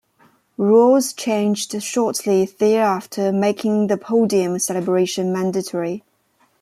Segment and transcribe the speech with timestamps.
[0.57, 6.03] Rules changed shortly thereafter making the podium celebration mandatory.